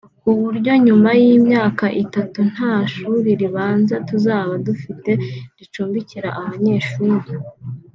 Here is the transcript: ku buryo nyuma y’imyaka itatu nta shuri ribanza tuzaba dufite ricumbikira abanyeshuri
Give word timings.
ku 0.21 0.29
buryo 0.41 0.71
nyuma 0.85 1.09
y’imyaka 1.21 1.85
itatu 2.03 2.39
nta 2.51 2.75
shuri 2.93 3.29
ribanza 3.41 3.95
tuzaba 4.07 4.53
dufite 4.67 5.11
ricumbikira 5.59 6.29
abanyeshuri 6.41 7.27